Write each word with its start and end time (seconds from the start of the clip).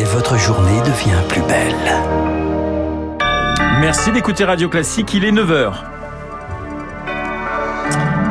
et 0.00 0.04
votre 0.04 0.38
journée 0.38 0.80
devient 0.80 1.22
plus 1.28 1.42
belle. 1.42 1.74
Merci 3.80 4.10
d'écouter 4.12 4.44
Radio 4.44 4.70
Classique, 4.70 5.12
il 5.12 5.24
est 5.26 5.32
9h. 5.32 5.89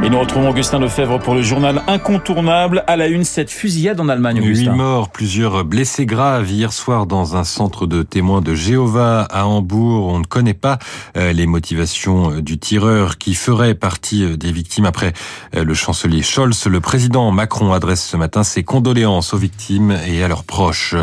Et 0.01 0.09
nous 0.09 0.17
retrouvons 0.17 0.51
Augustin 0.51 0.79
Lefebvre 0.79 1.19
pour 1.19 1.35
le 1.35 1.41
journal 1.41 1.81
incontournable 1.87 2.85
à 2.87 2.95
la 2.95 3.07
une 3.07 3.25
cette 3.25 3.51
fusillade 3.51 3.99
en 3.99 4.07
Allemagne. 4.07 4.41
Huit 4.41 4.69
morts, 4.69 5.09
plusieurs 5.09 5.65
blessés 5.65 6.05
graves 6.05 6.49
hier 6.49 6.71
soir 6.71 7.05
dans 7.05 7.35
un 7.35 7.43
centre 7.43 7.85
de 7.85 8.01
témoins 8.01 8.39
de 8.39 8.55
Jéhovah 8.55 9.23
à 9.23 9.45
Hambourg. 9.45 10.07
On 10.07 10.19
ne 10.19 10.23
connaît 10.23 10.53
pas 10.53 10.79
euh, 11.17 11.33
les 11.33 11.47
motivations 11.47 12.31
euh, 12.31 12.41
du 12.41 12.57
tireur 12.57 13.17
qui 13.17 13.35
ferait 13.35 13.75
partie 13.75 14.23
euh, 14.23 14.37
des 14.37 14.53
victimes. 14.53 14.85
Après 14.85 15.11
le 15.53 15.73
chancelier 15.73 16.21
Scholz, 16.21 16.67
le 16.67 16.79
président 16.79 17.29
Macron 17.31 17.73
adresse 17.73 18.05
ce 18.05 18.15
matin 18.15 18.43
ses 18.43 18.63
condoléances 18.63 19.33
aux 19.33 19.37
victimes 19.37 19.97
et 20.07 20.23
à 20.23 20.29
leurs 20.29 20.45
proches. 20.45 20.95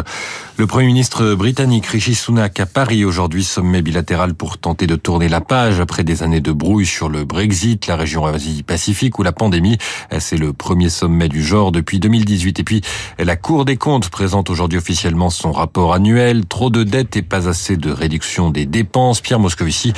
Le 0.57 0.67
Premier 0.67 0.87
ministre 0.87 1.35
britannique 1.35 1.87
Rishi 1.87 2.15
Sunak 2.15 2.59
à 2.61 2.67
Paris 2.67 3.05
aujourd'hui, 3.05 3.45
sommet 3.45 3.83
bilatéral 3.83 4.33
pour 4.33 4.57
tenter 4.57 4.87
de 4.87 4.97
tourner 4.97 5.29
la 5.29 5.43
page 5.43 5.81
après 5.81 6.03
des 6.03 6.23
années 6.23 6.41
de 6.41 6.53
brouille 6.53 6.87
sur 6.87 7.11
le 7.11 7.25
Brexit, 7.25 7.87
la 7.89 7.97
région 7.97 8.25
Asie-Pacifique 8.25 8.86
ou 9.19 9.23
la 9.23 9.33
pandémie. 9.33 9.79
C'est 10.19 10.37
le 10.37 10.53
premier 10.53 10.89
sommet 10.91 11.29
du 11.29 11.43
genre 11.43 11.73
depuis 11.73 11.99
2018. 11.99 12.61
Et 12.61 12.65
puis, 12.65 12.83
la 13.19 13.37
Cour 13.37 13.65
des 13.65 13.77
comptes 13.77 14.09
présente 14.11 14.51
aujourd'hui 14.51 14.79
officiellement 14.79 15.31
son 15.31 15.53
rapport 15.53 15.95
annuel. 15.95 16.47
Trop 16.47 16.71
de 16.71 16.85
dettes 16.85 17.17
et 17.17 17.23
pas 17.23 17.49
assez 17.49 17.77
de 17.77 17.91
réduction 17.91 18.51
des 18.51 18.67
dépenses. 18.67 19.21
Pierre 19.21 19.41
Moscovici, 19.41 19.93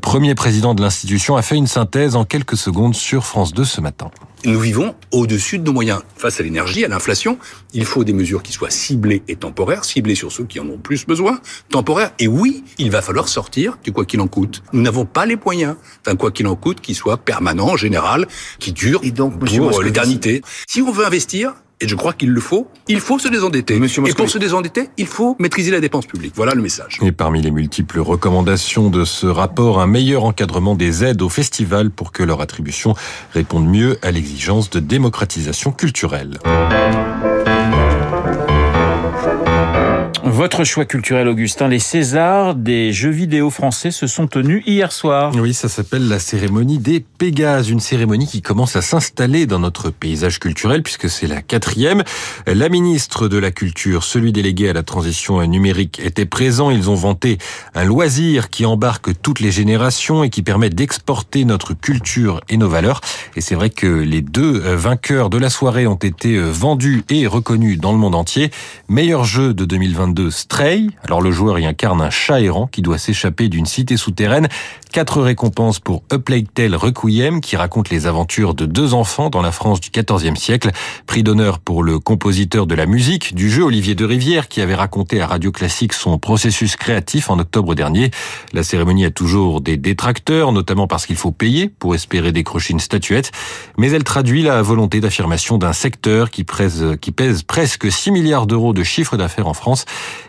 premier 0.00 0.34
président 0.34 0.74
de 0.74 0.82
l'institution, 0.82 1.36
a 1.36 1.42
fait 1.42 1.56
une 1.56 1.66
synthèse 1.66 2.16
en 2.16 2.24
quelques 2.24 2.56
secondes 2.56 2.94
sur 2.94 3.24
France 3.24 3.52
2 3.52 3.64
ce 3.64 3.80
matin 3.80 4.10
nous 4.44 4.60
vivons 4.60 4.94
au-dessus 5.10 5.58
de 5.58 5.64
nos 5.64 5.72
moyens. 5.72 6.02
Face 6.16 6.40
à 6.40 6.42
l'énergie, 6.42 6.84
à 6.84 6.88
l'inflation, 6.88 7.38
il 7.72 7.84
faut 7.84 8.04
des 8.04 8.12
mesures 8.12 8.42
qui 8.42 8.52
soient 8.52 8.70
ciblées 8.70 9.22
et 9.28 9.36
temporaires, 9.36 9.84
ciblées 9.84 10.14
sur 10.14 10.32
ceux 10.32 10.44
qui 10.44 10.60
en 10.60 10.68
ont 10.68 10.78
plus 10.78 11.06
besoin, 11.06 11.40
temporaires. 11.70 12.12
Et 12.18 12.28
oui, 12.28 12.64
il 12.78 12.90
va 12.90 13.02
falloir 13.02 13.28
sortir 13.28 13.78
du 13.82 13.92
quoi 13.92 14.04
qu'il 14.04 14.20
en 14.20 14.28
coûte. 14.28 14.62
Nous 14.72 14.82
n'avons 14.82 15.04
pas 15.04 15.26
les 15.26 15.36
moyens 15.36 15.76
d'un 16.04 16.16
quoi 16.16 16.30
qu'il 16.30 16.46
en 16.46 16.56
coûte 16.56 16.80
qui 16.80 16.94
soit 16.94 17.16
permanent, 17.16 17.76
général, 17.76 18.26
qui 18.58 18.72
dure 18.72 19.00
et 19.02 19.10
donc, 19.10 19.38
pour 19.38 19.82
l'éternité. 19.82 20.42
Si 20.66 20.82
on 20.82 20.92
veut 20.92 21.06
investir, 21.06 21.54
et 21.84 21.88
je 21.88 21.94
crois 21.96 22.14
qu'il 22.14 22.30
le 22.30 22.40
faut, 22.40 22.66
il 22.88 22.98
faut 22.98 23.18
se 23.18 23.28
désendetter. 23.28 23.76
et 23.76 24.14
pour 24.14 24.30
se 24.30 24.38
désendetter, 24.38 24.88
il 24.96 25.06
faut 25.06 25.36
maîtriser 25.38 25.70
la 25.70 25.80
dépense 25.80 26.06
publique. 26.06 26.32
Voilà 26.34 26.54
le 26.54 26.62
message. 26.62 26.98
Et 27.02 27.12
parmi 27.12 27.42
les 27.42 27.50
multiples 27.50 28.00
recommandations 28.00 28.88
de 28.88 29.04
ce 29.04 29.26
rapport, 29.26 29.80
un 29.80 29.86
meilleur 29.86 30.24
encadrement 30.24 30.74
des 30.74 31.04
aides 31.04 31.20
aux 31.20 31.28
festivals 31.28 31.90
pour 31.90 32.10
que 32.10 32.22
leur 32.22 32.40
attribution 32.40 32.94
réponde 33.34 33.68
mieux 33.68 33.98
à 34.00 34.10
l'exigence 34.10 34.70
de 34.70 34.80
démocratisation 34.80 35.72
culturelle. 35.72 36.38
Votre 40.34 40.64
choix 40.64 40.84
culturel, 40.84 41.28
Augustin, 41.28 41.68
les 41.68 41.78
Césars 41.78 42.56
des 42.56 42.92
jeux 42.92 43.12
vidéo 43.12 43.50
français 43.50 43.92
se 43.92 44.08
sont 44.08 44.26
tenus 44.26 44.64
hier 44.66 44.90
soir. 44.90 45.32
Oui, 45.36 45.54
ça 45.54 45.68
s'appelle 45.68 46.08
la 46.08 46.18
cérémonie 46.18 46.78
des 46.78 46.98
Pégases, 46.98 47.70
une 47.70 47.78
cérémonie 47.78 48.26
qui 48.26 48.42
commence 48.42 48.74
à 48.74 48.82
s'installer 48.82 49.46
dans 49.46 49.60
notre 49.60 49.90
paysage 49.90 50.40
culturel 50.40 50.82
puisque 50.82 51.08
c'est 51.08 51.28
la 51.28 51.40
quatrième. 51.40 52.02
La 52.48 52.68
ministre 52.68 53.28
de 53.28 53.38
la 53.38 53.52
Culture, 53.52 54.02
celui 54.02 54.32
délégué 54.32 54.68
à 54.68 54.72
la 54.72 54.82
transition 54.82 55.40
numérique, 55.46 56.00
était 56.02 56.26
présent. 56.26 56.72
Ils 56.72 56.90
ont 56.90 56.96
vanté 56.96 57.38
un 57.76 57.84
loisir 57.84 58.50
qui 58.50 58.66
embarque 58.66 59.10
toutes 59.22 59.38
les 59.38 59.52
générations 59.52 60.24
et 60.24 60.30
qui 60.30 60.42
permet 60.42 60.68
d'exporter 60.68 61.44
notre 61.44 61.74
culture 61.74 62.40
et 62.48 62.56
nos 62.56 62.68
valeurs. 62.68 63.02
Et 63.36 63.40
c'est 63.40 63.54
vrai 63.54 63.70
que 63.70 63.86
les 63.86 64.20
deux 64.20 64.58
vainqueurs 64.58 65.30
de 65.30 65.38
la 65.38 65.48
soirée 65.48 65.86
ont 65.86 65.94
été 65.94 66.36
vendus 66.40 67.04
et 67.08 67.28
reconnus 67.28 67.78
dans 67.78 67.92
le 67.92 67.98
monde 67.98 68.16
entier. 68.16 68.50
Meilleur 68.88 69.22
jeu 69.22 69.54
de 69.54 69.64
2022 69.64 70.23
Stray. 70.30 70.90
Alors 71.04 71.20
le 71.20 71.30
joueur 71.30 71.58
y 71.58 71.66
incarne 71.66 72.00
un 72.00 72.10
chat 72.10 72.40
errant 72.40 72.66
qui 72.66 72.82
doit 72.82 72.98
s'échapper 72.98 73.48
d'une 73.48 73.66
cité 73.66 73.96
souterraine. 73.96 74.48
Quatre 74.92 75.20
récompenses 75.20 75.80
pour 75.80 76.04
A 76.10 76.18
Plague 76.18 76.46
Tale 76.54 76.76
Requiem 76.76 77.40
qui 77.40 77.56
raconte 77.56 77.90
les 77.90 78.06
aventures 78.06 78.54
de 78.54 78.64
deux 78.66 78.94
enfants 78.94 79.28
dans 79.28 79.42
la 79.42 79.50
France 79.50 79.80
du 79.80 79.90
XIVe 79.90 80.36
siècle. 80.36 80.70
Prix 81.06 81.22
d'honneur 81.22 81.58
pour 81.58 81.82
le 81.82 81.98
compositeur 81.98 82.66
de 82.66 82.74
la 82.74 82.86
musique 82.86 83.34
du 83.34 83.50
jeu 83.50 83.64
Olivier 83.64 83.94
de 83.94 84.04
Rivière 84.04 84.48
qui 84.48 84.60
avait 84.60 84.74
raconté 84.74 85.20
à 85.20 85.26
Radio 85.26 85.50
Classique 85.50 85.92
son 85.92 86.18
processus 86.18 86.76
créatif 86.76 87.30
en 87.30 87.38
octobre 87.38 87.74
dernier. 87.74 88.10
La 88.52 88.62
cérémonie 88.62 89.04
a 89.04 89.10
toujours 89.10 89.60
des 89.60 89.76
détracteurs, 89.76 90.52
notamment 90.52 90.86
parce 90.86 91.06
qu'il 91.06 91.16
faut 91.16 91.32
payer 91.32 91.68
pour 91.68 91.94
espérer 91.94 92.32
décrocher 92.32 92.72
une 92.72 92.80
statuette, 92.80 93.32
mais 93.78 93.90
elle 93.90 94.04
traduit 94.04 94.42
la 94.42 94.62
volonté 94.62 95.00
d'affirmation 95.00 95.58
d'un 95.58 95.72
secteur 95.72 96.30
qui 96.30 96.44
pèse, 96.44 96.84
pèse 97.16 97.42
presque 97.42 97.90
6 97.90 98.10
milliards 98.10 98.46
d'euros 98.46 98.72
de 98.72 98.82
chiffre 98.82 99.16
d'affaires 99.16 99.48
en 99.48 99.54
France 99.54 99.84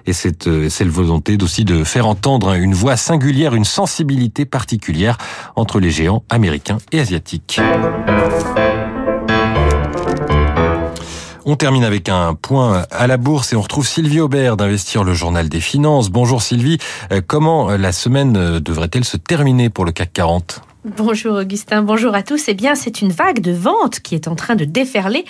et 0.06 0.14
cette, 0.14 0.48
euh, 0.48 0.70
cette 0.70 0.88
volonté 0.88 1.38
aussi 1.42 1.66
de 1.66 1.84
faire 1.84 2.08
entendre 2.08 2.54
une 2.54 2.74
voix 2.74 2.98
singulière, 2.98 3.56
une 3.56 3.66
sensibilité 3.66 4.46
particulière 4.46 5.18
entre 5.56 5.80
les 5.80 5.92
géants 5.92 6.24
américains 6.30 6.78
et 6.92 7.00
asiatiques. 7.00 7.60
On 11.48 11.56
termine 11.56 11.84
avec 11.84 12.10
un 12.10 12.34
point 12.34 12.86
à 12.90 13.06
la 13.06 13.18
bourse 13.18 13.54
et 13.54 13.56
on 13.56 13.62
retrouve 13.62 13.88
Sylvie 13.88 14.20
Aubert 14.20 14.58
d'Investir 14.58 15.04
le 15.04 15.14
Journal 15.14 15.48
des 15.48 15.60
Finances. 15.62 16.10
Bonjour 16.10 16.42
Sylvie, 16.42 16.80
euh, 17.12 17.22
comment 17.26 17.70
la 17.70 17.92
semaine 17.92 18.36
euh, 18.36 18.60
devrait-elle 18.60 19.06
se 19.06 19.16
terminer 19.16 19.70
pour 19.70 19.86
le 19.86 19.92
CAC 19.92 20.12
40 20.12 20.65
Bonjour 20.86 21.38
Augustin, 21.38 21.82
bonjour 21.82 22.14
à 22.14 22.22
tous. 22.22 22.44
Eh 22.48 22.54
bien, 22.54 22.76
c'est 22.76 23.02
une 23.02 23.12
vague 23.12 23.40
de 23.40 23.52
vente 23.52 24.02
qui 24.02 24.14
est 24.14 24.28
en 24.28 24.36
train 24.36 24.54
de 24.54 24.66
déferler 24.66 25.26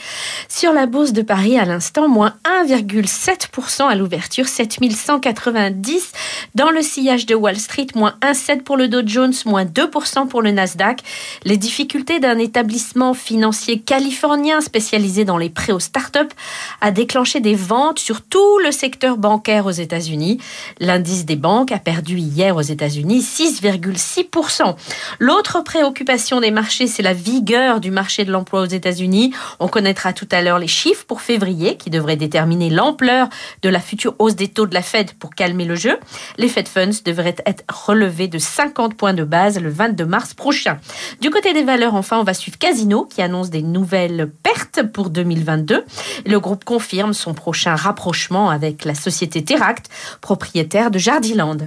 sur 0.50 0.74
la 0.74 0.86
bourse 0.86 1.14
de 1.14 1.22
Paris 1.22 1.58
à 1.58 1.64
l'instant, 1.64 2.10
moins 2.10 2.34
1,7% 2.68 3.88
à 3.88 3.96
l'ouverture, 3.96 4.50
7190 4.50 6.12
dans 6.56 6.72
le 6.72 6.82
sillage 6.82 7.26
de 7.26 7.36
Wall 7.36 7.56
Street, 7.56 7.88
moins 7.96 8.16
1,7 8.22 8.64
pour 8.64 8.76
le 8.76 8.90
Dow 8.90 9.02
Jones, 9.06 9.32
moins 9.46 9.64
2% 9.64 10.28
pour 10.28 10.42
le 10.42 10.52
Nasdaq. 10.52 11.00
Les 11.46 11.56
difficultés 11.56 12.20
d'un 12.20 12.38
établissement 12.38 13.14
financier 13.14 13.80
californien 13.80 14.60
spécialisé 14.60 15.24
dans 15.24 15.38
les 15.38 15.50
prêts 15.50 15.72
aux 15.72 15.80
startups 15.80 16.36
a 16.82 16.92
déclenché 16.92 17.40
des 17.40 17.56
ventes 17.56 18.00
sur 18.00 18.22
tout 18.22 18.60
le 18.62 18.74
secteur 18.74 19.16
bancaire 19.16 19.68
aux 19.68 19.72
États-Unis. 19.72 20.38
L'indice 20.82 21.24
des 21.24 21.38
banques 21.38 21.72
a 21.72 21.80
perdu 21.80 22.18
hier 22.18 22.58
aux 22.58 22.62
États-Unis 22.62 23.22
6,6%. 23.22 24.76
L'autre 25.20 25.45
autre 25.46 25.62
préoccupation 25.62 26.42
des 26.42 26.50
marchés, 26.50 26.88
c'est 26.88 27.04
la 27.04 27.14
vigueur 27.14 27.80
du 27.80 27.92
marché 27.92 28.26
de 28.26 28.32
l'emploi 28.32 28.62
aux 28.62 28.66
États-Unis. 28.66 29.32
On 29.60 29.68
connaîtra 29.68 30.12
tout 30.12 30.28
à 30.32 30.42
l'heure 30.42 30.58
les 30.58 30.68
chiffres 30.68 31.06
pour 31.06 31.22
février 31.22 31.78
qui 31.78 31.92
devraient 31.92 32.16
déterminer 32.16 32.72
l'ampleur 32.72 33.30
de 33.62 33.70
la 33.70 33.80
future 33.80 34.16
hausse 34.18 34.36
des 34.36 34.48
taux 34.48 34.66
de 34.66 34.74
la 34.74 34.82
Fed 34.82 35.12
pour 35.20 35.36
calmer 35.36 35.66
le 35.66 35.76
jeu. 35.76 36.00
Les 36.40 36.48
Fed 36.48 36.68
Funds 36.68 37.04
devraient 37.06 37.36
être 37.46 37.64
relevés 37.72 38.28
de 38.28 38.40
50 38.40 38.96
points 38.98 39.14
de 39.14 39.24
base 39.24 39.60
le 39.60 39.70
22 39.70 40.04
mars 40.08 40.34
prochain. 40.34 40.80
Du 41.22 41.30
côté 41.30 41.54
des 41.54 41.64
valeurs, 41.64 41.94
enfin, 41.94 42.18
on 42.18 42.24
va 42.24 42.34
suivre 42.34 42.58
Casino 42.58 43.06
qui 43.06 43.22
annonce 43.22 43.52
des 43.52 43.62
nouvelles 43.62 44.32
pertes 44.42 44.82
pour 44.92 45.12
2022. 45.12 45.86
Le 46.26 46.40
groupe 46.40 46.64
confirme 46.66 47.14
son 47.14 47.36
prochain 47.36 47.76
rapprochement 47.76 48.50
avec 48.50 48.84
la 48.84 48.96
société 48.96 49.44
Teract, 49.44 49.92
propriétaire 50.22 50.90
de 50.90 50.98
Jardiland. 50.98 51.58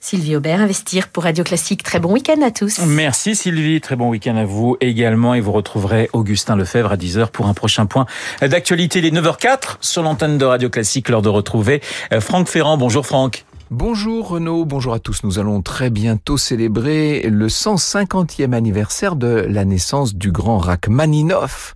Sylvie 0.00 0.36
Aubert, 0.36 0.60
Investir 0.60 1.08
pour 1.08 1.24
Radio 1.24 1.44
Classique. 1.44 1.82
Très 1.82 2.00
bon 2.00 2.12
week-end 2.12 2.40
à 2.42 2.50
tous. 2.50 2.78
Merci 2.86 3.34
Sylvie, 3.34 3.80
très 3.80 3.96
bon 3.96 4.08
week-end 4.10 4.36
à 4.36 4.44
vous 4.44 4.76
également 4.80 5.34
et 5.34 5.40
vous 5.40 5.52
retrouverez 5.52 6.08
Augustin 6.12 6.56
Lefebvre 6.56 6.92
à 6.92 6.96
10h 6.96 7.28
pour 7.28 7.46
un 7.46 7.54
prochain 7.54 7.86
point 7.86 8.06
d'actualité. 8.40 9.00
Les 9.00 9.10
9h04 9.10 9.76
sur 9.80 10.02
l'antenne 10.02 10.38
de 10.38 10.44
Radio 10.44 10.68
Classique, 10.70 11.08
l'heure 11.08 11.22
de 11.22 11.28
retrouver 11.28 11.80
euh, 12.12 12.20
Franck 12.20 12.48
Ferrand. 12.48 12.76
Bonjour 12.76 13.06
Franck. 13.06 13.44
Bonjour 13.70 14.30
Renaud, 14.30 14.64
bonjour 14.64 14.94
à 14.94 14.98
tous. 14.98 15.24
Nous 15.24 15.38
allons 15.38 15.60
très 15.60 15.90
bientôt 15.90 16.38
célébrer 16.38 17.28
le 17.28 17.48
150e 17.48 18.54
anniversaire 18.54 19.14
de 19.14 19.28
la 19.28 19.66
naissance 19.66 20.14
du 20.14 20.32
grand 20.32 20.56
Rachmaninoff. 20.56 21.74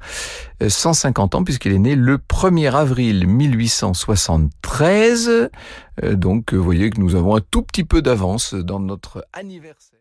150 0.66 1.34
euh, 1.34 1.38
ans 1.38 1.44
puisqu'il 1.44 1.72
est 1.72 1.78
né 1.78 1.94
le 1.94 2.16
1er 2.16 2.72
avril 2.72 3.26
1873. 3.26 5.50
Euh, 6.02 6.14
donc 6.14 6.54
vous 6.54 6.64
voyez 6.64 6.88
que 6.88 6.98
nous 6.98 7.14
avons 7.14 7.36
un 7.36 7.42
tout 7.42 7.60
petit 7.60 7.84
peu 7.84 8.00
d'avance 8.00 8.54
dans 8.54 8.80
notre 8.80 9.26
anniversaire. 9.34 9.98